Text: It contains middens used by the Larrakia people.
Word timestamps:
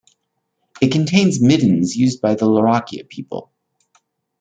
It 0.81 0.91
contains 0.91 1.43
middens 1.43 1.95
used 1.95 2.21
by 2.21 2.33
the 2.33 2.47
Larrakia 2.47 3.07
people. 3.07 3.51